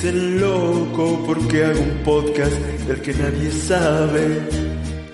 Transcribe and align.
dicen 0.00 0.40
loco 0.40 1.22
porque 1.26 1.62
hago 1.62 1.80
un 1.80 2.02
podcast 2.04 2.56
del 2.88 3.02
que 3.02 3.12
nadie 3.12 3.50
sabe. 3.50 4.40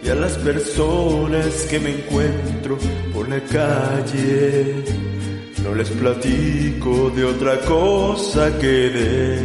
Y 0.03 0.09
a 0.09 0.15
las 0.15 0.39
personas 0.39 1.67
que 1.69 1.81
me 1.81 1.91
encuentro 1.91 2.79
por 3.13 3.29
la 3.29 3.41
calle, 3.41 4.85
no 5.65 5.75
les 5.75 5.91
platico 5.91 7.11
de 7.11 7.25
otra 7.25 7.59
cosa 7.63 8.57
que 8.61 8.91
de 8.97 9.39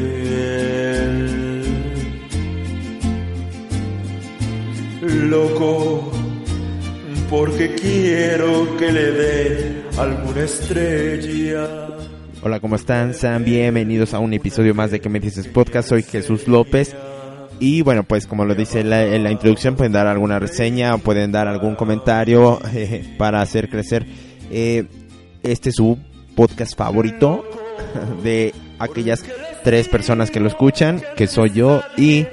él. 0.99 1.62
Loco, 5.31 6.12
porque 7.30 7.73
quiero 7.73 8.77
que 8.77 8.91
le 8.91 9.12
dé 9.12 9.84
alguna 9.98 10.44
estrella. 10.44 11.70
Hola, 12.44 12.59
¿cómo 12.59 12.76
están? 12.76 13.13
Sean 13.13 13.45
bienvenidos 13.45 14.16
a 14.16 14.20
un 14.20 14.34
episodio 14.34 14.73
más 14.73 14.90
de 14.90 14.99
Que 14.99 15.09
me 15.09 15.20
dices 15.20 15.48
podcast. 15.48 15.90
Soy 15.90 16.02
Jesús 16.02 16.48
López. 16.48 16.95
Y 17.59 17.84
bueno, 17.84 18.04
pues 18.04 18.26
como 18.26 18.45
lo 18.45 18.55
dice 18.55 18.84
la, 18.84 19.04
en 19.04 19.23
la 19.23 19.30
introducción, 19.30 19.76
pueden 19.76 19.91
dar 19.91 20.08
alguna 20.08 20.40
reseña, 20.40 20.98
pueden 20.98 21.32
dar 21.32 21.48
algún 21.48 21.76
comentario 21.76 22.59
para 23.20 23.41
hacer 23.41 23.70
crecer 23.70 24.08
eh, 24.49 24.85
este 25.44 25.72
su 25.72 25.99
podcast 26.35 26.76
favorito 26.76 27.46
de 28.23 28.55
aquellas 28.80 29.23
tres 29.63 29.88
personas 29.88 30.32
que 30.32 30.40
lo 30.40 30.48
escuchan, 30.48 30.99
que 31.16 31.27
soy 31.27 31.52
yo 31.52 31.84
y 31.96 32.26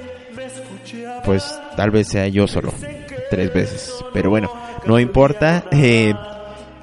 pues 1.23 1.53
tal 1.77 1.91
vez 1.91 2.07
sea 2.07 2.27
yo 2.29 2.47
solo 2.47 2.73
tres 3.29 3.53
veces. 3.53 3.93
Pero 4.11 4.31
bueno, 4.31 4.51
no 4.87 4.99
importa. 4.99 5.65
Eh, 5.71 6.15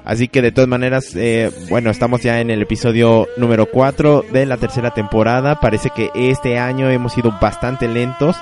Así 0.07 0.29
que 0.29 0.41
de 0.41 0.53
todas 0.53 0.69
maneras, 0.69 1.13
eh, 1.17 1.51
bueno, 1.69 1.89
estamos 1.89 2.21
ya 2.21 2.39
en 2.39 2.49
el 2.49 2.61
episodio 2.61 3.27
número 3.35 3.65
4 3.65 4.23
de 4.31 4.45
la 4.45 4.55
tercera 4.55 4.91
temporada. 4.91 5.59
Parece 5.59 5.89
que 5.89 6.11
este 6.15 6.57
año 6.57 6.89
hemos 6.89 7.11
sido 7.11 7.33
bastante 7.41 7.89
lentos. 7.89 8.37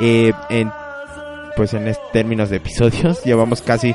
Eh, 0.00 0.32
en, 0.50 0.72
pues 1.54 1.74
en 1.74 1.94
términos 2.12 2.50
de 2.50 2.56
episodios, 2.56 3.22
llevamos 3.24 3.62
casi 3.62 3.94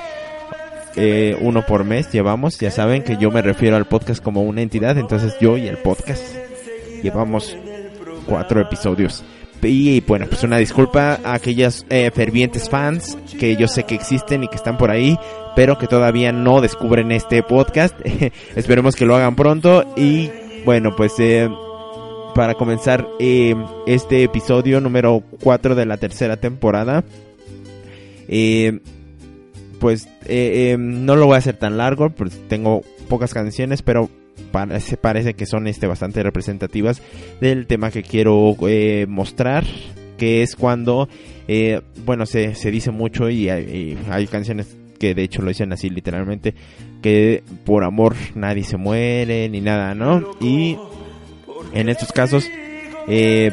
eh, 0.95 1.35
uno 1.41 1.65
por 1.65 1.83
mes. 1.83 2.09
Llevamos, 2.13 2.57
ya 2.57 2.71
saben 2.71 3.03
que 3.03 3.17
yo 3.17 3.29
me 3.29 3.41
refiero 3.41 3.75
al 3.75 3.83
podcast 3.83 4.23
como 4.23 4.43
una 4.43 4.61
entidad. 4.61 4.97
Entonces 4.97 5.35
yo 5.41 5.57
y 5.57 5.67
el 5.67 5.79
podcast 5.79 6.23
llevamos 7.03 7.57
cuatro 8.25 8.61
episodios. 8.61 9.21
Y 9.63 10.01
bueno, 10.01 10.25
pues 10.27 10.43
una 10.43 10.57
disculpa 10.57 11.19
a 11.23 11.33
aquellas 11.33 11.85
eh, 11.89 12.09
fervientes 12.13 12.69
fans 12.69 13.17
que 13.39 13.55
yo 13.55 13.67
sé 13.67 13.83
que 13.83 13.95
existen 13.95 14.43
y 14.43 14.47
que 14.47 14.55
están 14.55 14.77
por 14.77 14.89
ahí, 14.89 15.17
pero 15.55 15.77
que 15.77 15.87
todavía 15.87 16.31
no 16.31 16.61
descubren 16.61 17.11
este 17.11 17.43
podcast. 17.43 17.95
Esperemos 18.55 18.95
que 18.95 19.05
lo 19.05 19.15
hagan 19.15 19.35
pronto 19.35 19.85
y 19.95 20.31
bueno, 20.65 20.95
pues 20.95 21.13
eh, 21.19 21.49
para 22.33 22.55
comenzar 22.55 23.07
eh, 23.19 23.55
este 23.85 24.23
episodio 24.23 24.81
número 24.81 25.23
4 25.43 25.75
de 25.75 25.85
la 25.85 25.97
tercera 25.97 26.37
temporada, 26.37 27.03
pues 29.79 30.07
no 30.77 31.15
lo 31.15 31.25
voy 31.25 31.35
a 31.35 31.39
hacer 31.39 31.57
tan 31.57 31.77
largo, 31.77 32.09
pues 32.09 32.39
tengo 32.47 32.81
pocas 33.09 33.33
canciones, 33.33 33.81
pero 33.81 34.09
parece, 34.51 34.97
parece 34.97 35.33
que 35.33 35.45
son 35.45 35.67
este 35.67 35.87
bastante 35.87 36.23
representativas 36.23 37.01
del 37.39 37.67
tema 37.67 37.91
que 37.91 38.03
quiero 38.03 38.55
eh, 38.67 39.05
mostrar 39.07 39.65
que 40.17 40.43
es 40.43 40.55
cuando 40.55 41.09
eh, 41.47 41.81
bueno 42.05 42.25
se, 42.25 42.55
se 42.55 42.71
dice 42.71 42.91
mucho 42.91 43.29
y 43.29 43.49
hay, 43.49 44.27
canciones 44.29 44.77
que 44.99 45.15
de 45.15 45.23
hecho 45.23 45.41
lo 45.41 45.49
dicen 45.49 45.73
así 45.73 45.89
literalmente 45.89 46.53
que 47.01 47.43
por 47.65 47.83
amor 47.83 48.15
nadie 48.35 48.63
se 48.63 48.77
muere 48.77 49.49
ni 49.49 49.61
nada 49.61 49.95
no 49.95 50.31
y 50.39 50.77
en 51.73 51.89
estos 51.89 52.11
casos 52.11 52.47
eh, 53.07 53.51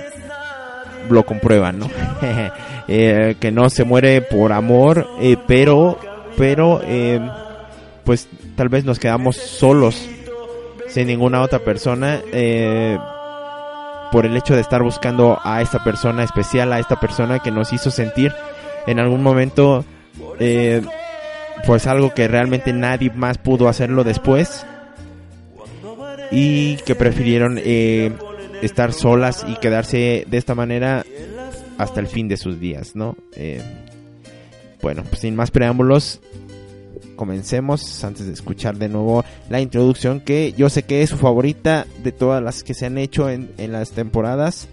lo 1.08 1.24
comprueban 1.24 1.78
no 1.78 1.90
que 2.86 3.50
no 3.52 3.70
se 3.70 3.84
muere 3.84 4.20
por 4.20 4.52
amor 4.52 5.06
pero 5.46 5.98
pero 6.36 6.82
pues 8.04 8.28
tal 8.56 8.68
vez 8.68 8.84
nos 8.84 8.98
quedamos 8.98 9.36
solos 9.36 10.08
sin 10.88 11.06
ninguna 11.06 11.42
otra 11.42 11.58
persona 11.58 12.20
eh, 12.32 12.98
por 14.10 14.26
el 14.26 14.36
hecho 14.36 14.54
de 14.54 14.60
estar 14.60 14.82
buscando 14.82 15.38
a 15.42 15.60
esta 15.62 15.82
persona 15.84 16.24
especial, 16.24 16.72
a 16.72 16.78
esta 16.78 16.98
persona 16.98 17.40
que 17.40 17.50
nos 17.50 17.72
hizo 17.72 17.90
sentir 17.90 18.32
en 18.86 18.98
algún 18.98 19.22
momento 19.22 19.84
eh, 20.40 20.82
pues 21.66 21.86
algo 21.86 22.14
que 22.14 22.28
realmente 22.28 22.72
nadie 22.72 23.10
más 23.10 23.38
pudo 23.38 23.68
hacerlo 23.68 24.04
después 24.04 24.64
y 26.30 26.76
que 26.78 26.94
prefirieron 26.94 27.58
eh, 27.62 28.12
estar 28.62 28.92
solas 28.92 29.44
y 29.46 29.56
quedarse 29.56 30.24
de 30.26 30.36
esta 30.36 30.54
manera 30.54 31.04
hasta 31.76 32.00
el 32.00 32.06
fin 32.06 32.28
de 32.28 32.36
sus 32.36 32.58
días, 32.58 32.96
¿no? 32.96 33.16
bueno, 34.80 35.02
pues 35.04 35.20
sin 35.20 35.36
más 35.36 35.50
preámbulos, 35.50 36.20
comencemos 37.18 38.02
antes 38.04 38.26
de 38.26 38.32
escuchar 38.32 38.76
de 38.76 38.88
nuevo 38.88 39.22
la 39.50 39.60
introducción 39.60 40.20
que 40.20 40.54
yo 40.56 40.70
sé 40.70 40.84
que 40.84 41.02
es 41.02 41.10
su 41.10 41.18
favorita 41.18 41.86
de 42.02 42.12
todas 42.12 42.42
las 42.42 42.62
que 42.62 42.72
se 42.72 42.86
han 42.86 42.96
hecho 42.96 43.28
en, 43.28 43.52
las 43.58 43.90
temporadas. 43.90 44.68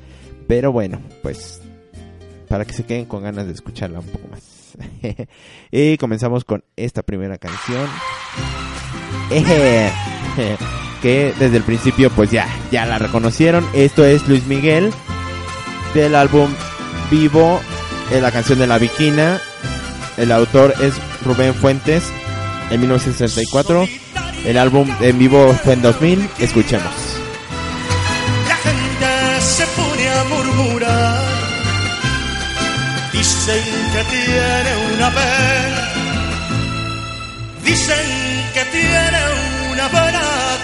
Pero 0.48 0.72
bueno, 0.72 1.02
pues 1.24 1.60
para 2.48 2.64
que 2.64 2.72
se 2.74 2.86
queden 2.86 3.06
con 3.06 3.24
ganas 3.24 3.48
de 3.48 3.54
escucharla 3.54 4.00
un 4.00 4.06
poco 4.06 4.30
más. 4.30 4.76
y 5.72 5.98
comenzamos 5.98 6.46
con 6.46 6.64
esta 6.78 7.02
primera 7.02 7.38
canción. 7.38 7.90
que 11.02 11.34
desde 11.40 11.58
el 11.58 11.64
principio 11.64 12.12
pues 12.12 12.32
ya, 12.32 12.48
ya 12.72 12.86
la 12.86 13.00
reconocieron. 13.00 13.66
Esto 13.74 14.06
es 14.06 14.28
Luis 14.30 14.46
Miguel 14.46 14.92
del 15.96 16.14
álbum 16.14 16.50
Vivo, 17.10 17.60
es 18.12 18.22
la 18.22 18.32
canción 18.32 18.60
de 18.60 18.68
la 18.68 18.78
Viquina. 18.78 19.42
El 20.18 20.32
autor 20.32 20.76
es 20.80 20.94
Rubén 21.26 21.56
Fuentes 21.56 22.14
en 22.70 22.80
1964. 22.80 23.88
El 24.46 24.58
álbum 24.58 24.90
en 25.02 25.18
vivo 25.18 25.54
fue 25.64 25.74
en 25.74 25.82
2000. 25.82 26.30
Escuchemos. 26.40 26.94
La 28.48 28.56
gente 28.58 29.42
se 29.42 29.66
pone 29.68 30.10
a 30.10 30.24
murmurar. 30.26 31.24
Dicen 33.12 33.64
que 33.94 34.04
tiene 34.04 34.96
una 34.96 35.10
pena. 35.10 35.92
Dicen 37.64 38.52
que 38.54 38.66
tiene 38.66 39.20
una 39.72 39.88
pena 39.90 40.22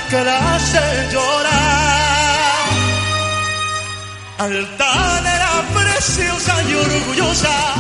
que 0.09 0.23
la 0.23 0.55
hace 0.55 0.79
llorar. 1.11 1.61
Altanera 4.37 5.63
preciosa 5.73 6.63
y 6.63 6.73
orgullosa 6.73 7.75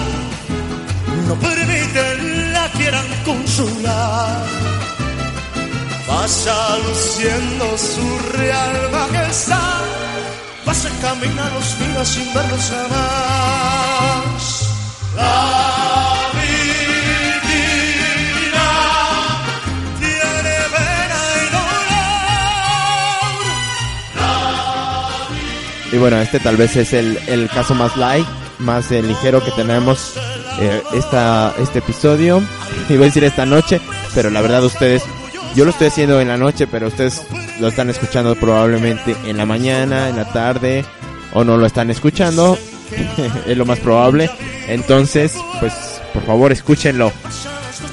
no 1.27 1.35
permiten 1.35 2.50
quieran 2.81 3.05
consolar. 3.25 4.45
Pasa 6.07 6.77
luciendo 6.87 7.77
su 7.77 8.37
real 8.37 8.89
majestad, 8.91 9.83
pasa 10.65 10.89
camina 11.01 11.49
los 11.55 11.79
días 11.79 12.07
sin 12.07 12.33
verlos 12.33 12.71
jamás. 12.71 14.43
La. 15.15 15.81
Y 25.93 25.97
bueno, 25.97 26.21
este 26.21 26.39
tal 26.39 26.55
vez 26.55 26.77
es 26.77 26.93
el, 26.93 27.19
el 27.27 27.49
caso 27.49 27.75
más 27.75 27.97
light, 27.97 28.25
más 28.59 28.89
eh, 28.93 29.01
ligero 29.01 29.43
que 29.43 29.51
tenemos 29.51 30.13
eh, 30.59 30.81
esta, 30.93 31.53
este 31.59 31.79
episodio. 31.79 32.41
Iba 32.89 33.03
a 33.03 33.05
decir 33.05 33.23
esta 33.23 33.45
noche, 33.45 33.79
pero 34.13 34.29
la 34.29 34.41
verdad 34.41 34.63
ustedes, 34.63 35.03
yo 35.55 35.65
lo 35.65 35.71
estoy 35.71 35.87
haciendo 35.87 36.19
en 36.19 36.27
la 36.27 36.37
noche, 36.37 36.67
pero 36.67 36.87
ustedes 36.87 37.21
lo 37.59 37.67
están 37.67 37.89
escuchando 37.89 38.35
probablemente 38.35 39.15
en 39.25 39.37
la 39.37 39.45
mañana, 39.45 40.09
en 40.09 40.17
la 40.17 40.31
tarde, 40.31 40.85
o 41.33 41.43
no 41.43 41.57
lo 41.57 41.65
están 41.65 41.89
escuchando. 41.89 42.57
es 43.47 43.57
lo 43.57 43.65
más 43.65 43.79
probable. 43.79 44.29
Entonces, 44.67 45.35
pues, 45.59 45.73
por 46.13 46.25
favor, 46.25 46.51
escúchenlo. 46.51 47.11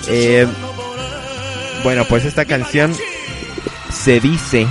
Eh, 0.08 0.46
bueno, 1.84 2.04
pues 2.08 2.24
esta 2.24 2.44
canción 2.44 2.92
se 3.92 4.20
dice 4.20 4.66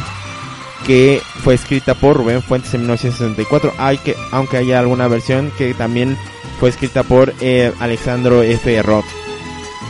que 0.86 1.22
fue 1.44 1.56
escrita 1.56 1.96
por 1.96 2.18
Rubén 2.18 2.42
Fuentes 2.42 2.74
en 2.74 2.82
1964, 2.82 3.74
hay 3.78 3.98
que, 3.98 4.16
aunque 4.32 4.58
haya 4.58 4.80
alguna 4.80 5.08
versión 5.08 5.52
que 5.58 5.74
también 5.74 6.18
fue 6.60 6.70
escrita 6.70 7.04
por 7.04 7.34
eh, 7.42 7.72
Alexandro 7.80 8.42
F. 8.44 8.82
Roth, 8.82 9.06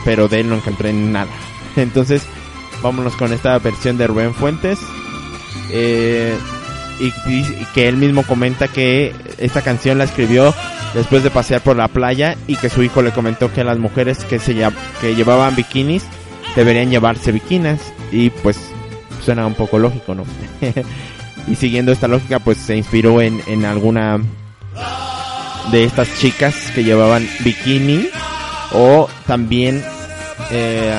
pero 0.04 0.28
de 0.28 0.40
él 0.40 0.48
no 0.48 0.56
encontré 0.56 0.92
nada. 0.92 1.30
Entonces, 1.76 2.22
vámonos 2.82 3.16
con 3.16 3.32
esta 3.32 3.58
versión 3.58 3.98
de 3.98 4.06
Rubén 4.06 4.34
Fuentes. 4.34 4.78
Eh, 5.70 6.36
y, 7.00 7.12
que 7.74 7.88
él 7.88 7.96
mismo 7.96 8.24
comenta 8.24 8.68
que 8.68 9.14
esta 9.38 9.62
canción 9.62 9.98
la 9.98 10.04
escribió 10.04 10.52
después 10.94 11.22
de 11.22 11.30
pasear 11.30 11.60
por 11.60 11.76
la 11.76 11.88
playa 11.88 12.36
y 12.46 12.56
que 12.56 12.70
su 12.70 12.82
hijo 12.82 13.02
le 13.02 13.12
comentó 13.12 13.52
que 13.52 13.62
las 13.62 13.78
mujeres 13.78 14.24
que 14.24 14.38
se 14.38 14.56
que 15.00 15.14
llevaban 15.14 15.54
bikinis 15.54 16.04
deberían 16.56 16.90
llevarse 16.90 17.30
bikinas 17.30 17.92
y 18.10 18.30
pues 18.30 18.58
suena 19.24 19.46
un 19.46 19.54
poco 19.54 19.78
lógico, 19.78 20.14
¿no? 20.14 20.24
y 21.46 21.54
siguiendo 21.54 21.92
esta 21.92 22.08
lógica 22.08 22.40
pues 22.40 22.58
se 22.58 22.76
inspiró 22.76 23.20
en, 23.20 23.40
en 23.46 23.64
alguna 23.64 24.18
de 25.70 25.84
estas 25.84 26.08
chicas 26.18 26.54
que 26.74 26.84
llevaban 26.84 27.28
bikini 27.40 28.08
o 28.72 29.08
también 29.26 29.84
eh, 30.50 30.94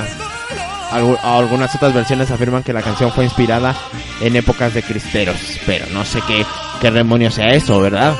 algu- 0.91 1.19
algunas 1.23 1.73
otras 1.75 1.93
versiones 1.93 2.31
afirman 2.31 2.63
que 2.63 2.73
la 2.73 2.81
canción 2.81 3.11
fue 3.11 3.23
inspirada 3.25 3.75
en 4.21 4.35
épocas 4.35 4.73
de 4.73 4.83
cristeros 4.83 5.37
pero 5.65 5.85
no 5.93 6.03
sé 6.05 6.19
qué 6.27 6.45
qué 6.81 6.91
demonio 6.91 7.31
sea 7.31 7.49
eso 7.49 7.79
verdad 7.79 8.15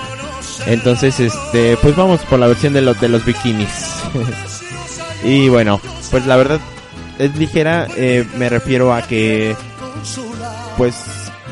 entonces 0.68 1.20
este 1.20 1.78
pues 1.82 1.96
vamos 1.96 2.22
por 2.22 2.40
la 2.40 2.48
versión 2.48 2.74
de 2.74 2.82
los 2.82 3.00
de 3.00 3.10
los 3.10 3.26
bikinis. 3.26 3.70
Y 5.24 5.50
bueno 5.50 5.82
pues 6.12 6.26
la 6.26 6.38
verdad 6.38 6.60
es 7.18 7.36
ligera 7.36 7.88
eh, 7.98 8.26
me 8.38 8.48
refiero 8.48 8.94
a 8.94 9.02
que 9.02 9.54
pues 10.78 10.96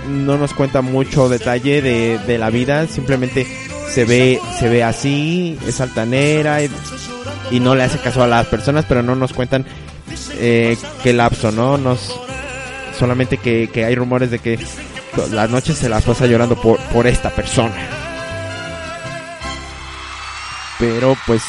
no 0.10 0.38
nos 0.38 0.54
cuenta 0.54 0.82
mucho 0.82 1.28
detalle 1.28 1.82
de, 1.82 2.18
de 2.20 2.38
la 2.38 2.50
vida, 2.50 2.88
simplemente 2.88 3.46
se 3.90 4.06
ve, 4.06 4.40
se 4.60 4.70
ve 4.70 4.84
así, 4.84 5.58
es 5.68 5.82
altanera 5.82 6.60
y, 6.64 7.60
no 7.60 7.76
le 7.76 7.84
hace 7.84 8.00
caso 8.00 8.24
a 8.24 8.28
las 8.28 8.48
personas, 8.48 8.86
pero 8.88 9.02
no 9.02 9.16
nos 9.16 9.34
cuentan 9.34 9.66
eh, 10.34 10.78
qué 11.04 11.14
lapso, 11.14 11.52
¿no? 11.52 11.78
Nos, 11.78 12.20
solamente 12.98 13.38
que, 13.38 13.70
que 13.72 13.86
hay 13.86 13.96
rumores 13.96 14.32
de 14.32 14.40
que 14.40 14.60
las 15.32 15.50
noches 15.50 15.78
se 15.78 15.90
las 15.90 16.04
pasa 16.04 16.26
llorando 16.28 16.56
por, 16.56 16.80
por 16.92 17.08
esta 17.08 17.30
persona. 17.30 17.76
Pero 20.80 21.16
pues 21.26 21.42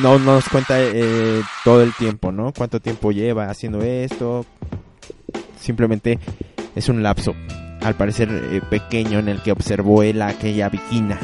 no 0.00 0.18
nos 0.18 0.48
cuenta 0.48 0.80
eh, 0.80 1.42
todo 1.64 1.82
el 1.82 1.92
tiempo, 1.94 2.30
¿no? 2.30 2.52
Cuánto 2.56 2.80
tiempo 2.80 3.10
lleva 3.10 3.50
haciendo 3.50 3.82
esto. 3.82 4.44
Simplemente 5.60 6.18
es 6.74 6.88
un 6.88 7.02
lapso, 7.02 7.34
al 7.88 7.94
parecer 7.94 8.28
eh, 8.30 8.60
pequeño, 8.68 9.18
en 9.18 9.28
el 9.28 9.42
que 9.42 9.52
observó 9.52 10.02
él 10.02 10.22
aquella 10.22 10.68
viquina. 10.68 11.18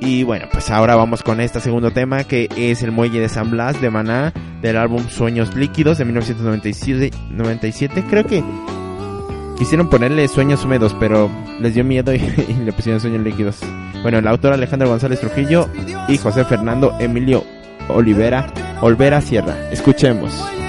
Y 0.00 0.22
bueno, 0.22 0.46
pues 0.52 0.70
ahora 0.70 0.94
vamos 0.94 1.22
con 1.22 1.40
este 1.40 1.58
segundo 1.60 1.90
tema 1.90 2.24
que 2.24 2.48
es 2.56 2.82
el 2.82 2.92
muelle 2.92 3.18
de 3.18 3.28
San 3.28 3.50
Blas 3.50 3.80
de 3.80 3.90
Maná 3.90 4.32
del 4.62 4.76
álbum 4.76 5.08
Sueños 5.08 5.56
Líquidos 5.56 5.98
de 5.98 6.04
1997. 6.04 7.10
97. 7.30 8.04
Creo 8.08 8.24
que 8.24 8.44
quisieron 9.58 9.88
ponerle 9.88 10.28
Sueños 10.28 10.64
Húmedos, 10.64 10.94
pero 11.00 11.30
les 11.60 11.74
dio 11.74 11.82
miedo 11.82 12.14
y, 12.14 12.18
y 12.18 12.64
le 12.64 12.72
pusieron 12.72 13.00
Sueños 13.00 13.22
Líquidos. 13.22 13.58
Bueno, 14.02 14.18
el 14.18 14.28
autor 14.28 14.52
Alejandro 14.52 14.88
González 14.88 15.18
Trujillo 15.20 15.68
y 16.08 16.18
José 16.18 16.44
Fernando 16.44 16.94
Emilio 17.00 17.42
Olivera 17.88 18.46
Olvera 18.80 19.20
Sierra. 19.20 19.56
Escuchemos. 19.70 20.65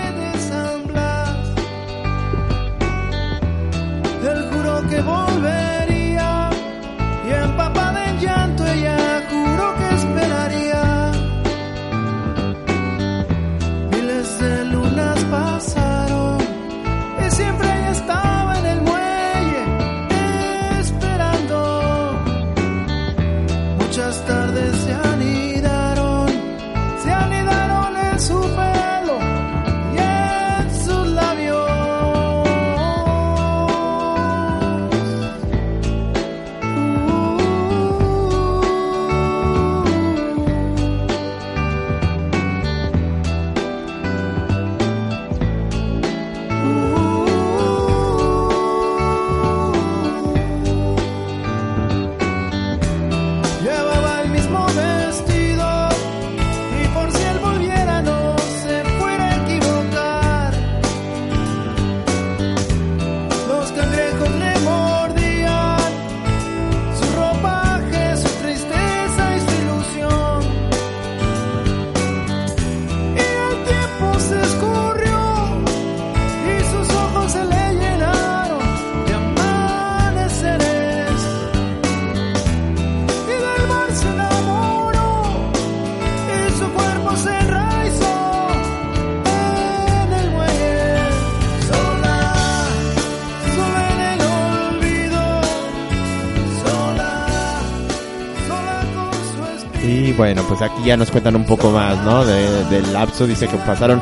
Bueno, 100.17 100.43
pues 100.47 100.61
aquí 100.61 100.83
ya 100.85 100.97
nos 100.97 101.11
cuentan 101.11 101.35
un 101.35 101.45
poco 101.45 101.69
más, 101.71 101.97
¿no? 102.03 102.25
De- 102.25 102.65
del 102.65 102.91
lapso. 102.93 103.27
Dice 103.27 103.47
que 103.47 103.57
pasaron 103.57 104.01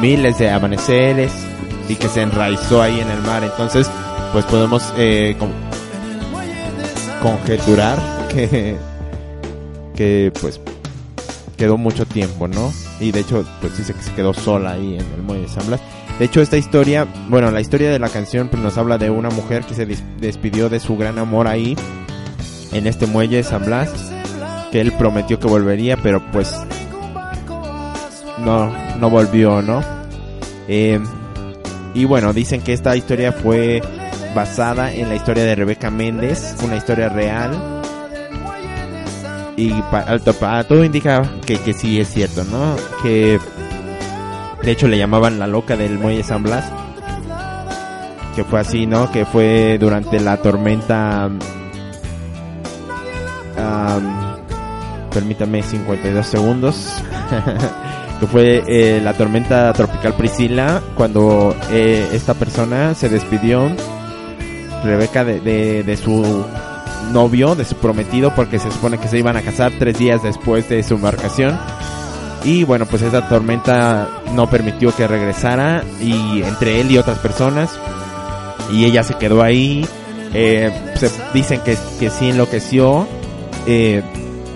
miles 0.00 0.38
de 0.38 0.50
amaneceres 0.50 1.32
y 1.88 1.94
que 1.96 2.08
se 2.08 2.22
enraizó 2.22 2.82
ahí 2.82 3.00
en 3.00 3.10
el 3.10 3.20
mar. 3.22 3.42
Entonces, 3.42 3.88
pues 4.32 4.44
podemos 4.44 4.92
eh, 4.96 5.34
con- 5.38 5.52
conjeturar 7.22 7.98
que, 8.28 8.76
que 9.94 10.32
pues 10.40 10.60
quedó 11.56 11.76
mucho 11.78 12.04
tiempo, 12.06 12.48
¿no? 12.48 12.72
Y 13.00 13.12
de 13.12 13.20
hecho, 13.20 13.44
pues 13.60 13.76
dice 13.78 13.94
que 13.94 14.02
se 14.02 14.12
quedó 14.12 14.34
sola 14.34 14.72
ahí 14.72 14.94
en 14.98 15.06
el 15.14 15.22
muelle 15.22 15.42
de 15.42 15.48
San 15.48 15.66
Blas. 15.66 15.80
De 16.18 16.26
hecho, 16.26 16.40
esta 16.40 16.56
historia, 16.56 17.06
bueno, 17.28 17.50
la 17.50 17.60
historia 17.60 17.90
de 17.90 17.98
la 17.98 18.08
canción 18.08 18.48
pues 18.48 18.62
nos 18.62 18.78
habla 18.78 18.98
de 18.98 19.10
una 19.10 19.30
mujer 19.30 19.64
que 19.64 19.74
se 19.74 19.84
despidió 20.20 20.68
de 20.68 20.78
su 20.78 20.96
gran 20.96 21.18
amor 21.18 21.48
ahí 21.48 21.76
en 22.72 22.86
este 22.86 23.06
muelle 23.06 23.38
de 23.38 23.42
San 23.42 23.64
Blas 23.64 23.90
que 24.74 24.80
él 24.80 24.90
prometió 24.90 25.38
que 25.38 25.46
volvería, 25.46 25.96
pero 25.96 26.20
pues 26.32 26.52
no, 28.38 28.72
no 28.98 29.08
volvió, 29.08 29.62
¿no? 29.62 29.80
Eh, 30.66 30.98
y 31.94 32.04
bueno, 32.06 32.32
dicen 32.32 32.60
que 32.60 32.72
esta 32.72 32.96
historia 32.96 33.30
fue 33.30 33.80
basada 34.34 34.92
en 34.92 35.08
la 35.08 35.14
historia 35.14 35.44
de 35.44 35.54
Rebeca 35.54 35.92
Méndez, 35.92 36.56
una 36.64 36.74
historia 36.74 37.08
real. 37.08 37.52
Y 39.56 39.70
para, 39.92 40.18
para 40.18 40.64
todo 40.64 40.82
indica 40.82 41.22
que, 41.46 41.56
que 41.58 41.72
sí 41.72 42.00
es 42.00 42.08
cierto, 42.08 42.42
¿no? 42.42 42.74
Que 43.00 43.38
de 44.60 44.70
hecho 44.72 44.88
le 44.88 44.98
llamaban 44.98 45.38
la 45.38 45.46
loca 45.46 45.76
del 45.76 46.00
muelle 46.00 46.24
San 46.24 46.42
Blas. 46.42 46.64
Que 48.34 48.42
fue 48.42 48.58
así, 48.58 48.86
¿no? 48.86 49.12
Que 49.12 49.24
fue 49.24 49.78
durante 49.78 50.18
la 50.18 50.36
tormenta... 50.38 51.30
am, 53.56 54.23
permítame 55.14 55.62
52 55.62 56.26
segundos. 56.26 57.02
que 58.20 58.26
fue 58.26 58.62
eh, 58.66 59.00
la 59.02 59.14
tormenta 59.14 59.72
tropical 59.72 60.14
Priscila 60.14 60.82
cuando 60.94 61.56
eh, 61.70 62.08
esta 62.12 62.34
persona 62.34 62.94
se 62.94 63.08
despidió 63.08 63.70
Rebeca 64.84 65.24
de, 65.24 65.98
su 66.02 66.44
novio, 67.10 67.54
de 67.54 67.64
su 67.64 67.76
prometido, 67.76 68.34
porque 68.34 68.58
se 68.58 68.70
supone 68.70 68.98
que 68.98 69.08
se 69.08 69.18
iban 69.18 69.36
a 69.36 69.42
casar 69.42 69.72
tres 69.78 69.98
días 69.98 70.22
después 70.22 70.68
de 70.68 70.82
su 70.82 70.94
embarcación. 70.94 71.58
Y 72.44 72.64
bueno, 72.64 72.84
pues 72.84 73.00
esta 73.00 73.26
tormenta 73.26 74.08
no 74.34 74.50
permitió 74.50 74.94
que 74.94 75.06
regresara 75.06 75.82
y 76.02 76.42
entre 76.42 76.82
él 76.82 76.90
y 76.90 76.98
otras 76.98 77.18
personas. 77.18 77.70
Y 78.70 78.84
ella 78.84 79.02
se 79.02 79.14
quedó 79.14 79.42
ahí. 79.42 79.88
Eh, 80.34 80.70
se 80.96 81.10
dicen 81.32 81.60
que, 81.60 81.78
que 81.98 82.10
sí 82.10 82.28
enloqueció 82.28 83.06
eh, 83.66 84.02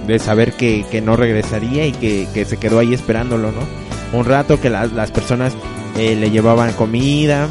de 0.09 0.19
saber 0.19 0.55
que, 0.55 0.85
que 0.91 1.01
no 1.01 1.15
regresaría 1.15 1.87
y 1.87 1.93
que, 1.93 2.27
que 2.35 2.45
se 2.45 2.57
quedó 2.57 2.81
ahí 2.81 2.93
esperándolo, 2.95 3.53
¿no? 3.53 4.19
Un 4.19 4.25
rato 4.25 4.61
que 4.61 4.71
las, 4.71 4.91
las 4.93 5.13
personas 5.13 5.53
eh, 5.97 6.17
le 6.17 6.31
llevaban 6.33 6.73
comida 6.73 7.47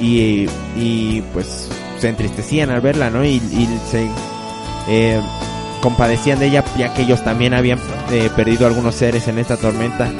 y, 0.00 0.46
y 0.76 1.22
pues 1.32 1.68
se 1.98 2.08
entristecían 2.08 2.70
al 2.70 2.80
verla, 2.82 3.08
¿no? 3.10 3.24
Y, 3.24 3.36
y 3.36 3.68
se 3.90 4.06
eh, 4.88 5.20
compadecían 5.80 6.38
de 6.40 6.46
ella 6.48 6.64
ya 6.76 6.92
que 6.92 7.02
ellos 7.02 7.22
también 7.24 7.54
habían 7.54 7.78
eh, 8.10 8.28
perdido 8.34 8.66
algunos 8.66 8.94
seres 8.94 9.28
en 9.28 9.38
esta 9.38 9.56
tormenta. 9.56 10.10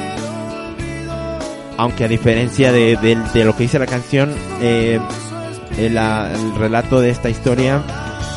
Aunque 1.77 2.03
a 2.03 2.07
diferencia 2.07 2.71
de, 2.71 2.95
de- 2.97 3.17
de 3.33 3.43
lo 3.45 3.55
que 3.55 3.63
dice 3.63 3.79
la 3.79 3.87
canción, 3.87 4.33
eh, 4.61 4.99
el, 5.77 5.97
el 5.97 6.55
relato 6.57 6.99
de 7.01 7.09
esta 7.09 7.29
historia 7.29 7.81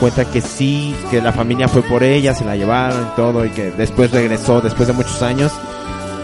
cuenta 0.05 0.31
que 0.31 0.43
sí, 0.43 0.95
que 1.11 1.23
la 1.23 1.33
familia 1.33 1.67
fue 1.67 1.81
por 1.81 2.03
ella, 2.03 2.35
se 2.35 2.45
la 2.45 2.57
llevaron 2.57 3.09
y 3.11 3.17
todo, 3.17 3.43
y 3.47 3.49
que 3.49 3.71
después 3.71 4.11
regresó, 4.11 4.61
después 4.61 4.87
de 4.87 4.93
muchos 4.93 5.23
años, 5.23 5.51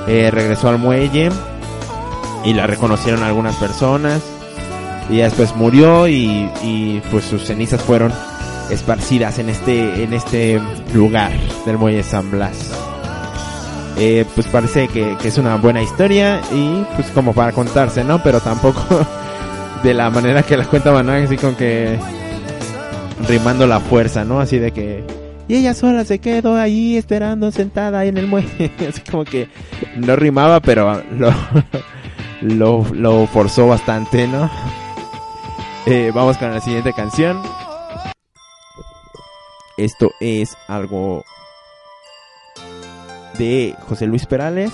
eh, 0.06 0.30
regresó 0.30 0.68
al 0.68 0.76
muelle 0.76 1.30
y 2.44 2.52
la 2.52 2.66
reconocieron 2.66 3.22
algunas 3.22 3.56
personas. 3.56 4.20
Y 5.08 5.16
después 5.16 5.56
murió 5.56 6.06
y, 6.08 6.50
y 6.62 7.00
pues 7.10 7.24
sus 7.24 7.44
cenizas 7.44 7.80
fueron 7.80 8.12
esparcidas 8.68 9.38
en 9.38 9.48
este, 9.48 10.04
en 10.04 10.12
este 10.12 10.60
lugar 10.92 11.32
del 11.64 11.78
muelle 11.78 12.02
San 12.02 12.30
Blas. 12.30 12.72
Eh, 13.96 14.26
pues 14.34 14.46
parece 14.48 14.88
que, 14.88 15.16
que 15.22 15.28
es 15.28 15.38
una 15.38 15.56
buena 15.56 15.80
historia 15.80 16.42
y 16.52 16.84
pues 16.96 17.08
como 17.12 17.32
para 17.32 17.52
contarse, 17.52 18.04
¿no? 18.04 18.22
Pero 18.22 18.40
tampoco 18.40 18.84
de 19.82 19.94
la 19.94 20.10
manera 20.10 20.42
que 20.42 20.58
la 20.58 20.66
cuenta 20.66 20.92
Manuel, 20.92 21.24
así 21.24 21.38
con 21.38 21.54
que 21.54 21.98
rimando 23.28 23.66
la 23.66 23.80
fuerza, 23.80 24.24
¿no? 24.24 24.40
Así 24.40 24.58
de 24.58 24.72
que 24.72 25.04
y 25.50 25.56
ella 25.56 25.74
sola 25.74 26.04
se 26.04 26.20
quedó 26.20 26.54
ahí 26.54 26.96
esperando 26.96 27.50
sentada 27.50 28.04
en 28.04 28.18
el 28.18 28.28
muelle. 28.28 28.70
Así 28.88 29.00
como 29.10 29.24
que 29.24 29.48
no 29.96 30.14
rimaba, 30.14 30.60
pero 30.60 31.02
lo, 32.40 32.84
lo, 32.94 33.26
forzó 33.26 33.66
bastante, 33.66 34.28
¿no? 34.28 34.48
Eh, 35.86 36.12
vamos 36.14 36.38
con 36.38 36.52
la 36.52 36.60
siguiente 36.60 36.92
canción. 36.92 37.42
Esto 39.76 40.12
es 40.20 40.56
algo 40.68 41.24
de 43.36 43.74
José 43.88 44.06
Luis 44.06 44.26
Perales. 44.26 44.70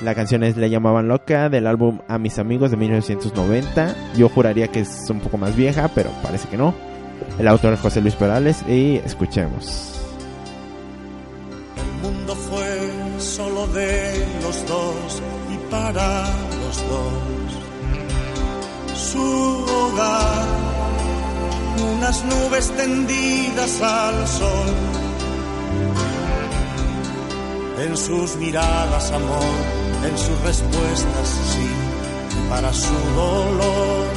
La 0.00 0.14
canción 0.14 0.44
es 0.44 0.56
Le 0.56 0.70
llamaban 0.70 1.08
loca 1.08 1.48
del 1.48 1.66
álbum 1.66 2.02
A 2.06 2.18
mis 2.18 2.38
amigos 2.38 2.70
de 2.70 2.76
1990. 2.76 3.96
Yo 4.16 4.28
juraría 4.28 4.68
que 4.68 4.78
es 4.78 5.10
un 5.10 5.18
poco 5.18 5.38
más 5.38 5.56
vieja, 5.56 5.88
pero 5.92 6.10
parece 6.22 6.46
que 6.48 6.56
no. 6.56 6.72
El 7.38 7.46
autor 7.46 7.74
es 7.74 7.80
José 7.80 8.00
Luis 8.00 8.14
Perales 8.14 8.64
y 8.68 8.96
escuchemos. 8.96 9.94
El 11.76 12.02
mundo 12.02 12.34
fue 12.34 13.20
solo 13.20 13.66
de 13.68 14.26
los 14.42 14.66
dos 14.66 15.22
y 15.52 15.70
para 15.70 16.24
los 16.64 16.88
dos. 16.88 17.12
Su 18.98 19.22
hogar, 19.22 20.46
unas 21.96 22.24
nubes 22.24 22.70
tendidas 22.72 23.80
al 23.82 24.26
sol. 24.26 24.74
En 27.86 27.96
sus 27.96 28.34
miradas 28.36 29.12
amor, 29.12 29.54
en 30.08 30.18
sus 30.18 30.40
respuestas 30.40 31.28
sí, 31.52 31.70
para 32.50 32.72
su 32.72 32.94
dolor 33.14 34.07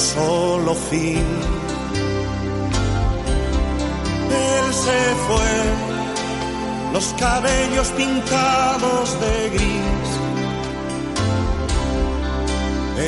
solo 0.00 0.74
fin. 0.74 1.26
Él 4.56 4.74
se 4.84 5.00
fue, 5.26 5.52
los 6.94 7.06
cabellos 7.18 7.88
pintados 7.88 9.20
de 9.20 9.50
gris. 9.50 10.08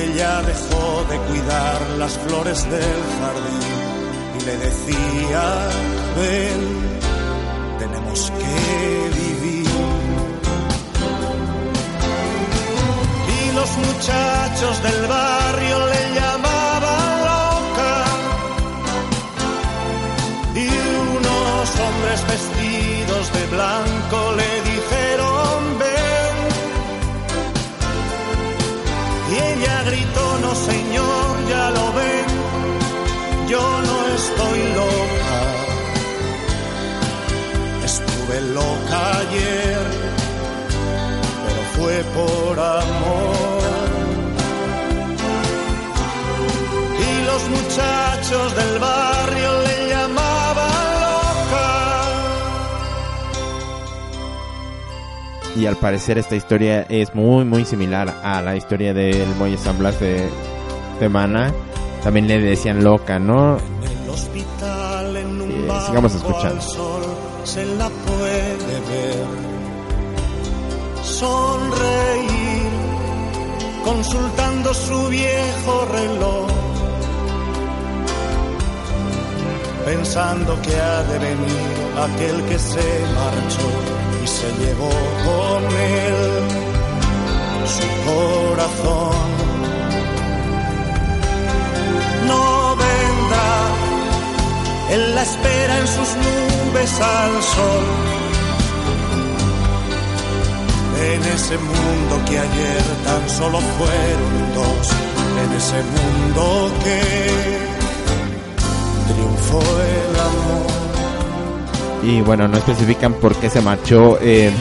Ella 0.04 0.42
dejó 0.42 1.04
de 1.10 1.16
cuidar 1.28 1.80
las 1.98 2.12
flores 2.18 2.64
del 2.70 3.00
jardín 3.18 3.72
y 4.38 4.44
le 4.44 4.56
decía, 4.66 5.44
ven, 6.18 6.60
tenemos 7.78 8.32
que 8.40 8.56
vivir. 9.20 9.68
Y 13.38 13.54
los 13.54 13.70
muchachos 13.78 14.82
del 14.82 15.06
barrio 15.06 15.41
Y 55.54 55.66
al 55.66 55.76
parecer 55.76 56.16
esta 56.18 56.34
historia 56.34 56.82
es 56.88 57.14
muy 57.14 57.44
muy 57.44 57.64
similar 57.64 58.14
a 58.22 58.40
la 58.40 58.56
historia 58.56 58.94
del 58.94 59.26
Muelle 59.36 59.58
San 59.58 59.78
Blas 59.78 60.00
de, 60.00 60.28
de 60.98 61.08
Mana. 61.08 61.52
También 62.02 62.26
le 62.26 62.40
decían 62.40 62.82
loca, 62.82 63.18
¿no? 63.18 63.58
En 63.58 64.02
el 64.02 64.10
hospital, 64.10 65.16
en 65.16 65.40
un 65.42 65.50
Eh, 65.50 65.68
sigamos 65.86 66.14
escuchando. 66.14 66.60
sol, 66.60 67.02
se 67.44 67.64
la 67.76 67.88
puede 67.88 68.80
ver. 68.90 69.24
Sonreír, 71.04 72.62
consultando 73.84 74.74
su 74.74 75.08
viejo 75.08 75.86
reloj. 75.92 76.46
Pensando 79.84 80.60
que 80.62 80.74
ha 80.76 81.02
de 81.02 81.18
venir 81.18 81.58
aquel 81.98 82.42
que 82.48 82.58
se 82.58 83.04
marchó 83.14 84.01
y 84.22 84.26
se 84.26 84.48
llevó 84.60 84.90
con 85.26 85.64
él 85.64 86.44
su 87.74 87.86
corazón. 88.08 89.16
No 92.26 92.76
vendrá 92.76 93.50
él 94.90 95.14
la 95.14 95.22
espera 95.22 95.78
en 95.78 95.86
sus 95.86 96.10
nubes 96.24 97.00
al 97.00 97.42
sol. 97.42 97.84
En 101.12 101.22
ese 101.24 101.58
mundo 101.58 102.24
que 102.28 102.38
ayer 102.38 102.82
tan 103.04 103.28
solo 103.28 103.58
fueron 103.76 104.54
dos, 104.54 104.88
en 105.42 105.52
ese 105.56 105.82
mundo 105.96 106.70
que 106.84 107.00
triunfó 109.12 109.60
el 109.60 110.20
amor. 110.20 110.91
Y 112.02 112.20
bueno, 112.20 112.48
no 112.48 112.58
especifican 112.58 113.14
por 113.14 113.36
qué 113.36 113.48
se 113.48 113.60
marchó 113.60 114.18
eh, 114.20 114.52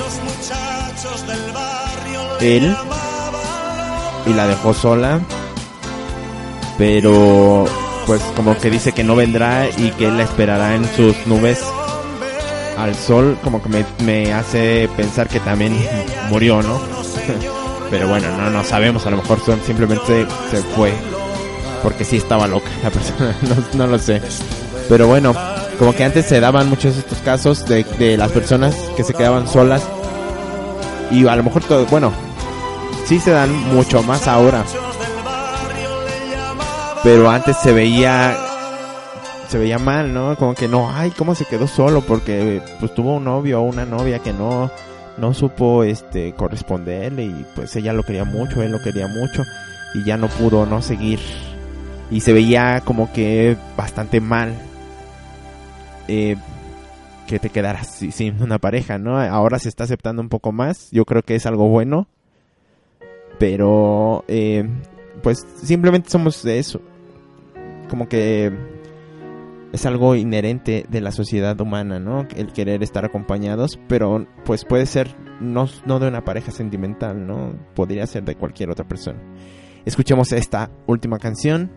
Él. 2.39 2.75
y 4.25 4.33
la 4.33 4.48
dejó 4.48 4.74
sola. 4.74 5.19
Pero 6.77 7.65
pues 8.05 8.21
como 8.36 8.57
que 8.57 8.69
dice 8.69 8.91
que 8.93 9.03
no 9.03 9.15
vendrá 9.15 9.67
y 9.69 9.91
que 9.91 10.07
él 10.07 10.17
la 10.17 10.24
esperará 10.24 10.75
en 10.75 10.86
sus 10.95 11.15
nubes 11.27 11.60
al 12.77 12.95
sol, 12.95 13.38
como 13.43 13.62
que 13.62 13.69
me, 13.69 13.86
me 14.03 14.33
hace 14.33 14.89
pensar 14.98 15.27
que 15.27 15.39
también 15.39 15.75
murió, 16.29 16.62
¿no? 16.63 16.81
Pero 17.91 18.07
bueno, 18.07 18.27
no, 18.38 18.50
no 18.50 18.63
sabemos, 18.63 19.05
a 19.05 19.12
lo 19.12 19.17
mejor 19.17 19.39
son- 19.45 19.62
simplemente 19.65 20.25
se 20.50 20.57
fue. 20.75 20.91
Porque 21.83 22.03
sí 22.05 22.17
estaba 22.17 22.48
loca 22.48 22.69
la 22.83 22.89
persona, 22.91 23.36
no, 23.41 23.86
no 23.86 23.88
lo 23.91 24.00
sé. 24.00 24.21
Pero 24.89 25.07
bueno, 25.07 25.36
como 25.81 25.95
que 25.95 26.03
antes 26.03 26.27
se 26.27 26.39
daban 26.39 26.69
muchos 26.69 26.95
estos 26.95 27.17
casos 27.21 27.65
de, 27.65 27.83
de 27.97 28.15
las 28.15 28.31
personas 28.31 28.75
que 28.95 29.03
se 29.03 29.15
quedaban 29.15 29.47
solas. 29.47 29.81
Y 31.09 31.25
a 31.25 31.35
lo 31.35 31.41
mejor 31.41 31.63
todo, 31.63 31.88
bueno, 31.88 32.11
sí 33.05 33.19
se 33.19 33.31
dan 33.31 33.51
mucho 33.73 34.03
más 34.03 34.27
ahora. 34.27 34.63
Pero 37.01 37.31
antes 37.31 37.57
se 37.57 37.73
veía 37.73 38.38
se 39.47 39.57
veía 39.57 39.79
mal, 39.79 40.13
¿no? 40.13 40.35
Como 40.35 40.53
que 40.53 40.67
no, 40.67 40.91
ay, 40.91 41.09
cómo 41.17 41.33
se 41.33 41.45
quedó 41.45 41.67
solo 41.67 42.01
porque 42.01 42.61
pues 42.79 42.93
tuvo 42.93 43.15
un 43.15 43.23
novio 43.23 43.61
o 43.61 43.63
una 43.63 43.83
novia 43.83 44.19
que 44.19 44.33
no 44.33 44.69
no 45.17 45.33
supo 45.33 45.83
este 45.83 46.33
corresponderle 46.33 47.23
y 47.23 47.45
pues 47.55 47.75
ella 47.75 47.91
lo 47.91 48.03
quería 48.03 48.23
mucho, 48.23 48.61
él 48.61 48.71
lo 48.71 48.83
quería 48.83 49.07
mucho 49.07 49.41
y 49.95 50.03
ya 50.03 50.15
no 50.15 50.27
pudo 50.27 50.67
no 50.67 50.83
seguir 50.83 51.19
y 52.11 52.19
se 52.19 52.33
veía 52.33 52.83
como 52.85 53.11
que 53.11 53.57
bastante 53.75 54.21
mal 54.21 54.53
eh, 56.08 56.36
que 57.27 57.39
te 57.39 57.50
quedaras 57.50 57.88
si- 57.88 58.12
sin 58.12 58.41
una 58.43 58.58
pareja, 58.60 58.98
¿no? 58.98 59.20
Ahora 59.20 59.60
se 59.60 59.70
está 59.70 59.84
aceptando 59.86 60.22
un 60.22 60.29
poco 60.29 60.51
más, 60.51 60.89
yo 60.91 61.05
creo 61.05 61.22
que 61.24 61.36
es 61.36 61.46
algo 61.46 61.67
bueno, 61.70 62.08
pero 63.39 64.24
eh, 64.27 64.67
pues 65.24 65.46
simplemente 65.63 66.10
somos 66.10 66.43
de 66.43 66.60
eso, 66.60 66.81
como 67.89 68.08
que 68.08 68.51
es 69.72 69.86
algo 69.86 70.15
inherente 70.15 70.86
de 70.89 71.01
la 71.01 71.12
sociedad 71.12 71.60
humana, 71.62 72.00
¿no? 72.00 72.27
El 72.36 72.51
querer 72.51 72.84
estar 72.84 73.05
acompañados, 73.05 73.79
pero 73.88 74.27
pues 74.43 74.65
puede 74.65 74.86
ser 74.86 75.15
no, 75.39 75.67
no 75.86 76.00
de 76.00 76.08
una 76.10 76.25
pareja 76.25 76.51
sentimental, 76.51 77.25
¿no? 77.25 77.53
Podría 77.74 78.05
ser 78.05 78.24
de 78.24 78.36
cualquier 78.36 78.70
otra 78.70 78.86
persona. 78.88 79.20
escuchemos 79.86 80.31
esta 80.34 80.70
última 80.88 81.17
canción 81.17 81.72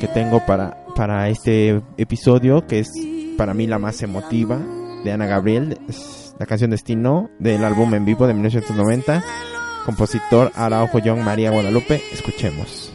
que 0.00 0.06
tengo 0.08 0.40
para, 0.46 0.79
para 0.94 1.28
este 1.28 1.82
episodio, 1.96 2.66
que 2.66 2.80
es 2.80 2.90
para 3.36 3.54
mí 3.54 3.66
la 3.66 3.78
más 3.78 4.02
emotiva, 4.02 4.58
de 5.04 5.12
Ana 5.12 5.26
Gabriel, 5.26 5.78
es 5.88 6.34
la 6.38 6.46
canción 6.46 6.70
Destino 6.70 7.30
del 7.38 7.64
álbum 7.64 7.94
en 7.94 8.04
vivo 8.04 8.26
de 8.26 8.34
1990, 8.34 9.24
compositor 9.86 10.52
Araujo 10.54 10.98
John 11.04 11.24
María 11.24 11.50
Guadalupe, 11.50 12.02
escuchemos. 12.12 12.92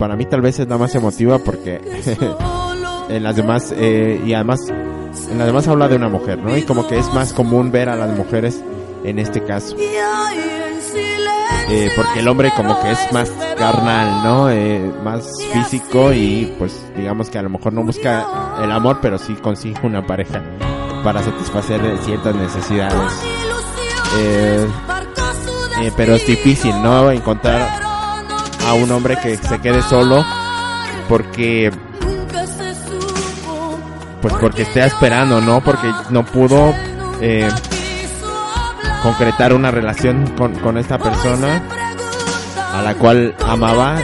Para 0.00 0.16
mí 0.16 0.24
tal 0.24 0.40
vez 0.40 0.58
es 0.58 0.66
la 0.66 0.78
más 0.78 0.94
emotiva 0.94 1.38
porque 1.38 1.78
en 3.10 3.22
las 3.22 3.36
demás, 3.36 3.72
eh, 3.76 4.18
y 4.24 4.32
además, 4.32 4.66
en 4.68 5.36
las 5.36 5.46
demás 5.46 5.68
habla 5.68 5.88
de 5.88 5.96
una 5.96 6.08
mujer, 6.08 6.38
¿no? 6.38 6.56
Y 6.56 6.62
como 6.62 6.88
que 6.88 6.98
es 6.98 7.12
más 7.12 7.34
común 7.34 7.70
ver 7.70 7.90
a 7.90 7.96
las 7.96 8.16
mujeres 8.16 8.64
en 9.04 9.18
este 9.18 9.44
caso. 9.44 9.76
Eh, 11.68 11.90
porque 11.94 12.20
el 12.20 12.28
hombre 12.28 12.50
como 12.56 12.80
que 12.80 12.92
es 12.92 13.12
más 13.12 13.30
carnal, 13.58 14.24
¿no? 14.24 14.50
Eh, 14.50 14.90
más 15.04 15.30
físico 15.52 16.14
y 16.14 16.54
pues 16.58 16.82
digamos 16.96 17.28
que 17.28 17.38
a 17.38 17.42
lo 17.42 17.50
mejor 17.50 17.74
no 17.74 17.84
busca 17.84 18.56
el 18.64 18.72
amor, 18.72 19.00
pero 19.02 19.18
sí 19.18 19.34
consigue 19.34 19.78
una 19.82 20.06
pareja 20.06 20.42
para 21.04 21.22
satisfacer 21.22 21.80
ciertas 22.04 22.34
necesidades. 22.34 23.12
Eh, 24.18 24.66
pero 25.94 26.14
es 26.14 26.26
difícil, 26.26 26.72
¿no? 26.82 27.10
Encontrar 27.10 27.89
a 28.70 28.74
un 28.74 28.88
hombre 28.92 29.18
que 29.20 29.36
se 29.36 29.58
quede 29.58 29.82
solo 29.82 30.24
porque 31.08 31.72
pues 34.22 34.34
porque 34.34 34.62
esté 34.62 34.84
esperando, 34.84 35.40
¿no? 35.40 35.60
Porque 35.60 35.92
no 36.10 36.24
pudo 36.24 36.72
eh, 37.20 37.48
concretar 39.02 39.52
una 39.54 39.72
relación 39.72 40.24
con, 40.38 40.54
con 40.60 40.78
esta 40.78 40.98
persona 40.98 41.62
a 42.72 42.80
la 42.82 42.94
cual 42.94 43.34
amaba 43.44 43.96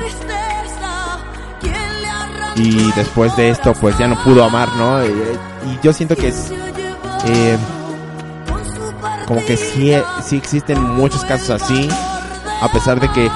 y 2.57 2.91
después 2.93 3.37
de 3.37 3.51
esto 3.51 3.73
pues 3.75 3.97
ya 3.99 4.09
no 4.09 4.21
pudo 4.25 4.43
amar, 4.43 4.69
¿no? 4.77 5.01
Eh, 5.01 5.39
y 5.65 5.79
yo 5.85 5.93
siento 5.93 6.17
que 6.17 6.29
es 6.29 6.51
eh, 7.27 7.57
como 9.29 9.45
que 9.45 9.57
sí, 9.57 9.93
sí 10.25 10.37
existen 10.39 10.83
muchos 10.83 11.25
casos 11.25 11.51
así, 11.51 11.89
a 12.61 12.67
pesar 12.73 12.99
de 12.99 13.09
que 13.13 13.31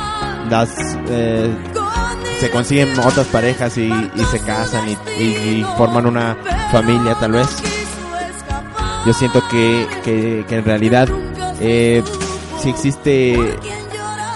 las 0.49 0.71
eh, 1.09 1.55
se 2.41 2.51
consiguen 2.51 2.99
otras 3.01 3.27
parejas 3.27 3.77
y, 3.77 3.91
se 4.31 4.41
casan 4.41 4.89
y, 4.89 5.65
forman 5.77 6.07
una 6.07 6.37
familia 6.73 7.15
tal 7.21 7.33
vez. 7.33 7.49
Yo 9.07 9.13
siento 9.13 9.43
que, 9.49 9.87
que, 10.05 10.45
en 10.57 10.65
realidad 10.65 11.09
eh, 11.61 12.03
sí 12.63 12.71
existe 12.71 13.39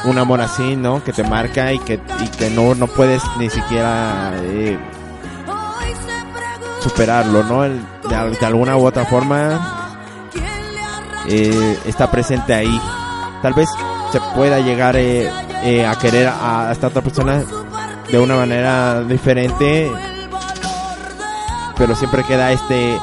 un 0.04 0.18
amor 0.18 0.40
así, 0.40 0.76
¿no? 0.76 1.02
Que 1.02 1.12
te 1.12 1.22
marca 1.24 1.72
y 1.72 1.78
que, 1.78 1.94
y 2.20 2.28
que 2.28 2.50
no, 2.50 2.74
no 2.74 2.86
puedes 2.86 3.22
ni 3.38 3.48
siquiera 3.48 4.32
eh, 4.42 4.78
superarlo, 6.80 7.42
¿no? 7.44 7.64
El- 7.64 7.80
de 8.08 8.46
alguna 8.46 8.76
u 8.76 8.86
otra 8.86 9.04
forma 9.06 9.96
eh, 11.26 11.78
está 11.86 12.10
presente 12.10 12.54
ahí. 12.54 12.80
Tal 13.42 13.54
vez 13.54 13.68
se 14.12 14.20
pueda 14.34 14.60
llegar 14.60 14.94
eh, 14.96 15.30
eh, 15.64 15.86
a 15.86 15.96
querer 15.96 16.28
a 16.28 16.70
esta 16.72 16.88
otra 16.88 17.02
persona 17.02 17.42
de 18.10 18.18
una 18.18 18.36
manera 18.36 19.02
diferente, 19.02 19.90
pero 21.76 21.94
siempre 21.94 22.22
queda 22.24 22.52
este 22.52 22.98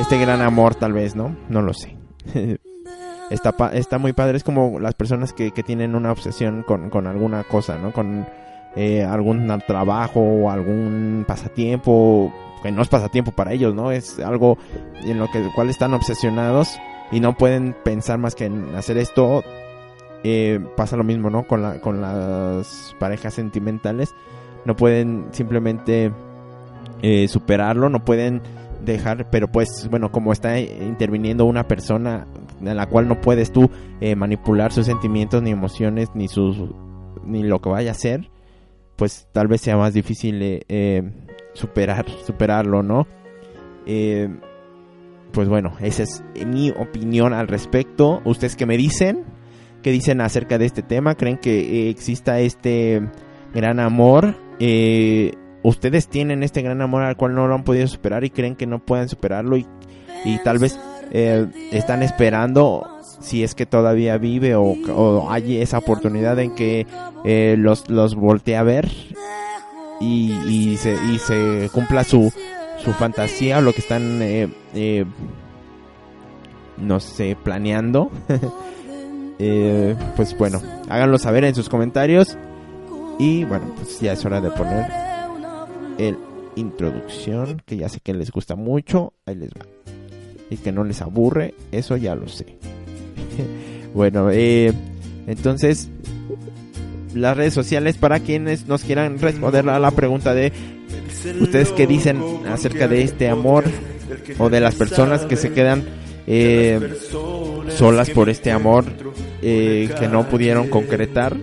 este 0.00 0.18
gran 0.18 0.42
amor 0.42 0.74
tal 0.74 0.92
vez, 0.92 1.14
¿no? 1.14 1.36
No 1.48 1.62
lo 1.62 1.72
sé. 1.74 1.96
está 3.30 3.54
está 3.72 3.98
muy 3.98 4.12
padre, 4.12 4.36
es 4.36 4.44
como 4.44 4.78
las 4.80 4.94
personas 4.94 5.32
que, 5.32 5.52
que 5.52 5.62
tienen 5.62 5.94
una 5.94 6.12
obsesión 6.12 6.62
con, 6.62 6.90
con 6.90 7.06
alguna 7.06 7.44
cosa, 7.44 7.76
¿no? 7.76 7.92
Con 7.92 8.26
eh, 8.76 9.02
algún 9.02 9.46
trabajo 9.66 10.20
o 10.20 10.50
algún 10.50 11.24
pasatiempo, 11.26 12.30
que 12.62 12.70
no 12.70 12.82
es 12.82 12.88
pasatiempo 12.88 13.32
para 13.32 13.52
ellos, 13.52 13.74
¿no? 13.74 13.90
Es 13.90 14.18
algo 14.18 14.58
en 15.02 15.18
lo 15.18 15.30
que 15.30 15.50
cual 15.54 15.70
están 15.70 15.94
obsesionados 15.94 16.78
y 17.10 17.20
no 17.20 17.36
pueden 17.38 17.74
pensar 17.84 18.18
más 18.18 18.34
que 18.34 18.44
en 18.44 18.74
hacer 18.74 18.98
esto. 18.98 19.42
Eh, 20.24 20.60
pasa 20.76 20.96
lo 20.96 21.04
mismo, 21.04 21.30
¿no? 21.30 21.46
Con, 21.46 21.62
la, 21.62 21.80
con 21.80 22.00
las 22.00 22.96
parejas 22.98 23.34
sentimentales. 23.34 24.14
No 24.64 24.76
pueden 24.76 25.26
simplemente 25.30 26.12
eh, 27.02 27.28
superarlo, 27.28 27.88
no 27.88 28.04
pueden 28.04 28.42
dejar, 28.84 29.30
pero 29.30 29.48
pues 29.48 29.88
bueno, 29.90 30.10
como 30.10 30.32
está 30.32 30.58
interviniendo 30.58 31.44
una 31.44 31.66
persona 31.66 32.26
en 32.60 32.76
la 32.76 32.86
cual 32.86 33.08
no 33.08 33.20
puedes 33.20 33.52
tú 33.52 33.70
eh, 34.00 34.16
manipular 34.16 34.72
sus 34.72 34.86
sentimientos 34.86 35.42
ni 35.42 35.50
emociones 35.50 36.10
ni 36.14 36.28
sus 36.28 36.56
ni 37.24 37.42
lo 37.42 37.60
que 37.60 37.68
vaya 37.68 37.90
a 37.90 37.92
hacer, 37.92 38.30
pues 38.96 39.28
tal 39.32 39.48
vez 39.48 39.60
sea 39.60 39.76
más 39.76 39.94
difícil 39.94 40.64
superar 41.54 42.06
superarlo, 42.24 42.82
¿no? 42.82 43.06
Eh, 43.86 44.28
pues 45.32 45.48
bueno, 45.48 45.74
esa 45.80 46.02
es 46.02 46.24
mi 46.46 46.70
opinión 46.70 47.32
al 47.32 47.48
respecto. 47.48 48.20
¿Ustedes 48.24 48.56
qué 48.56 48.66
me 48.66 48.76
dicen? 48.76 49.24
¿Qué 49.82 49.90
dicen 49.90 50.20
acerca 50.20 50.58
de 50.58 50.66
este 50.66 50.82
tema? 50.82 51.14
¿Creen 51.14 51.38
que 51.38 51.58
eh, 51.60 51.90
exista 51.90 52.40
este 52.40 53.02
gran 53.54 53.80
amor? 53.80 54.34
Eh, 54.58 55.32
¿Ustedes 55.62 56.08
tienen 56.08 56.42
este 56.42 56.62
gran 56.62 56.80
amor 56.80 57.02
al 57.02 57.16
cual 57.16 57.34
no 57.34 57.46
lo 57.46 57.54
han 57.54 57.64
podido 57.64 57.86
superar 57.86 58.24
y 58.24 58.30
creen 58.30 58.56
que 58.56 58.66
no 58.66 58.78
pueden 58.84 59.08
superarlo 59.08 59.56
y, 59.56 59.66
y 60.24 60.38
tal 60.38 60.58
vez 60.58 60.78
eh, 61.12 61.46
están 61.72 62.02
esperando 62.02 62.86
si 63.20 63.42
es 63.42 63.54
que 63.54 63.66
todavía 63.66 64.18
vive 64.18 64.54
o, 64.54 64.62
o 64.62 65.30
hay 65.30 65.60
esa 65.60 65.78
oportunidad 65.78 66.38
en 66.38 66.54
que 66.54 66.86
eh, 67.24 67.56
los, 67.58 67.88
los 67.88 68.14
voltee 68.14 68.56
a 68.56 68.62
ver 68.62 68.90
y, 70.00 70.32
y, 70.46 70.76
se, 70.76 70.94
y 70.94 71.18
se 71.18 71.70
cumpla 71.72 72.04
su, 72.04 72.32
su 72.78 72.92
fantasía 72.92 73.58
o 73.58 73.60
lo 73.62 73.72
que 73.72 73.80
están, 73.80 74.20
eh, 74.22 74.48
eh, 74.74 75.04
no 76.76 77.00
sé, 77.00 77.36
planeando. 77.42 78.10
Eh, 79.38 79.94
pues 80.16 80.36
bueno, 80.36 80.62
háganlo 80.88 81.18
saber 81.18 81.44
en 81.44 81.54
sus 81.54 81.68
comentarios. 81.68 82.36
Y 83.18 83.44
bueno, 83.44 83.72
pues 83.76 84.00
ya 84.00 84.12
es 84.12 84.24
hora 84.24 84.40
de 84.40 84.50
poner 84.50 84.86
el 85.98 86.18
introducción, 86.56 87.62
que 87.64 87.76
ya 87.76 87.88
sé 87.88 88.00
que 88.00 88.14
les 88.14 88.30
gusta 88.30 88.56
mucho. 88.56 89.12
Ahí 89.26 89.36
les 89.36 89.50
va. 89.50 89.66
Y 90.50 90.56
que 90.56 90.72
no 90.72 90.84
les 90.84 91.00
aburre, 91.02 91.54
eso 91.72 91.96
ya 91.96 92.14
lo 92.14 92.28
sé. 92.28 92.46
bueno, 93.94 94.30
eh, 94.30 94.72
entonces, 95.26 95.88
las 97.14 97.36
redes 97.36 97.54
sociales 97.54 97.96
para 97.96 98.20
quienes 98.20 98.66
nos 98.66 98.84
quieran 98.84 99.18
responder 99.18 99.68
a 99.68 99.78
la 99.78 99.90
pregunta 99.90 100.34
de 100.34 100.52
ustedes 101.40 101.72
qué 101.72 101.86
dicen 101.86 102.22
acerca 102.48 102.86
de 102.86 103.02
este 103.02 103.28
amor 103.28 103.64
o 104.38 104.48
de 104.50 104.60
las 104.60 104.74
personas 104.76 105.22
que 105.22 105.36
se 105.36 105.52
quedan 105.52 105.84
eh, 106.26 106.94
solas 107.70 108.10
por 108.10 108.28
este 108.28 108.52
amor 108.52 108.84
eh, 109.48 109.88
que 109.98 110.08
no 110.08 110.28
pudieron 110.28 110.68
concretar 110.68 111.36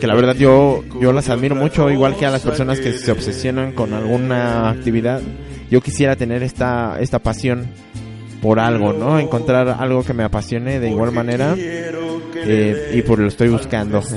que 0.00 0.06
la 0.06 0.14
verdad 0.14 0.36
yo 0.36 0.82
yo 1.00 1.12
las 1.12 1.28
admiro 1.28 1.54
mucho 1.54 1.90
igual 1.90 2.16
que 2.16 2.24
a 2.24 2.30
las 2.30 2.42
personas 2.42 2.80
que 2.80 2.92
se 2.92 3.12
obsesionan 3.12 3.72
con 3.72 3.92
alguna 3.92 4.70
actividad 4.70 5.20
yo 5.70 5.80
quisiera 5.80 6.16
tener 6.16 6.42
esta 6.42 6.96
esta 7.00 7.18
pasión 7.18 7.68
por 8.40 8.58
algo, 8.58 8.92
¿no? 8.92 9.18
Encontrar 9.18 9.68
algo 9.68 10.02
que 10.02 10.14
me 10.14 10.24
apasione 10.24 10.80
de 10.80 10.90
igual 10.90 11.12
manera. 11.12 11.54
Eh, 11.56 12.92
y 12.94 13.02
por 13.02 13.18
lo 13.18 13.28
estoy 13.28 13.48
buscando. 13.48 14.02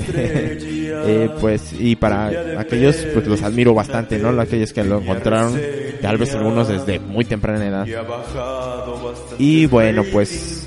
Eh, 1.06 1.28
pues, 1.38 1.74
y 1.78 1.96
para 1.96 2.28
aquellos, 2.58 2.96
pues 3.12 3.26
los 3.26 3.42
admiro 3.42 3.74
bastante, 3.74 4.18
¿no? 4.18 4.40
Aquellos 4.40 4.72
que 4.72 4.82
lo 4.84 5.00
encontraron, 5.02 5.60
tal 6.00 6.16
vez 6.16 6.34
algunos 6.34 6.66
desde 6.66 6.98
muy 6.98 7.26
temprana 7.26 7.66
edad. 7.66 7.86
Y 9.36 9.66
bueno, 9.66 10.02
pues, 10.10 10.66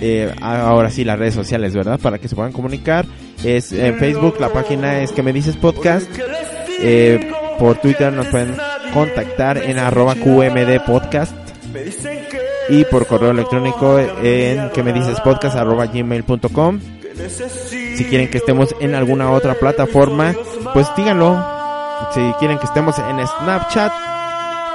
eh, 0.00 0.34
ahora 0.40 0.90
sí 0.90 1.04
las 1.04 1.18
redes 1.18 1.34
sociales, 1.34 1.74
¿verdad? 1.74 1.98
Para 2.00 2.18
que 2.18 2.28
se 2.28 2.36
puedan 2.36 2.52
comunicar. 2.52 3.06
Es 3.44 3.72
en 3.72 3.98
Facebook, 3.98 4.36
la 4.40 4.52
página 4.52 5.00
es 5.02 5.12
que 5.12 5.22
me 5.22 5.32
dices 5.32 5.56
podcast. 5.56 6.08
Eh, 6.80 7.32
por 7.58 7.78
Twitter 7.78 8.12
nos 8.12 8.26
pueden 8.26 8.56
contactar 8.92 9.58
en 9.58 9.78
arroba 9.78 10.14
QMD 10.14 10.84
podcast. 10.84 11.34
Y 12.68 12.84
por 12.86 13.06
correo 13.06 13.30
electrónico 13.30 13.98
en 13.98 14.70
que 14.70 14.82
me 14.82 14.92
dices 14.92 15.20
podcast 15.20 15.56
arroba 15.56 15.86
gmail.com. 15.86 16.80
Si 17.96 18.04
quieren 18.04 18.30
que 18.30 18.38
estemos 18.38 18.74
en 18.80 18.94
alguna 18.94 19.30
otra 19.30 19.54
plataforma, 19.54 20.34
pues 20.74 20.86
díganlo. 20.96 21.42
Si 22.12 22.20
quieren 22.38 22.58
que 22.58 22.66
estemos 22.66 22.98
en 22.98 23.26
Snapchat, 23.26 23.92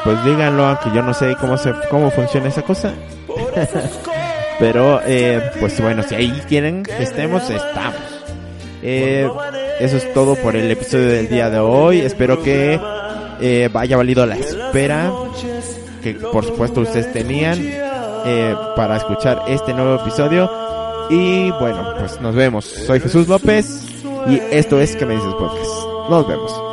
pues 0.03 0.23
díganlo, 0.25 0.65
aunque 0.65 0.89
yo 0.93 1.03
no 1.03 1.13
sé 1.13 1.35
cómo 1.39 1.57
se, 1.57 1.71
cómo 1.89 2.09
funciona 2.09 2.47
esa 2.47 2.63
cosa. 2.63 2.93
Pero, 4.61 5.01
eh, 5.05 5.41
pues 5.59 5.81
bueno, 5.81 6.03
si 6.03 6.15
ahí 6.15 6.41
quieren 6.47 6.83
que 6.83 7.03
estemos, 7.03 7.49
estamos. 7.49 7.99
Eh, 8.83 9.29
eso 9.79 9.97
es 9.97 10.13
todo 10.13 10.35
por 10.35 10.55
el 10.55 10.71
episodio 10.71 11.07
del 11.07 11.27
día 11.27 11.49
de 11.49 11.59
hoy. 11.59 11.99
Espero 11.99 12.41
que 12.41 12.79
eh, 13.41 13.69
haya 13.73 13.97
valido 13.97 14.25
la 14.25 14.37
espera 14.37 15.11
que 16.01 16.13
por 16.15 16.45
supuesto 16.45 16.81
ustedes 16.81 17.11
tenían 17.13 17.57
eh, 17.63 18.55
para 18.75 18.97
escuchar 18.97 19.43
este 19.47 19.73
nuevo 19.73 20.01
episodio. 20.01 20.49
Y 21.09 21.51
bueno, 21.51 21.93
pues 21.99 22.19
nos 22.21 22.35
vemos. 22.35 22.65
Soy 22.65 22.99
Jesús 22.99 23.27
López 23.27 23.83
y 24.27 24.39
esto 24.51 24.79
es 24.79 24.95
que 24.95 25.05
me 25.05 25.15
dices 25.15 25.33
podcast. 25.33 26.09
Nos 26.09 26.27
vemos. 26.27 26.70